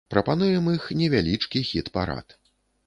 [0.13, 2.27] Прапануем іх невялічкі хіт-парад.